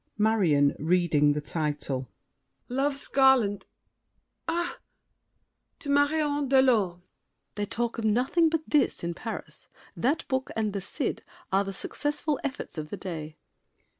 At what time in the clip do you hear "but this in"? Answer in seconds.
8.49-9.13